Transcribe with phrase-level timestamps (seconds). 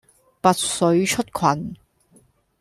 [0.41, 1.75] 拔萃出群